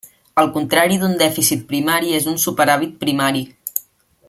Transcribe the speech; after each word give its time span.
El 0.43 0.47
contrari 0.53 0.97
d'un 1.03 1.13
dèficit 1.19 1.61
primari 1.73 2.17
és 2.21 2.27
un 2.33 2.41
superàvit 2.47 2.97
primari. 3.07 3.47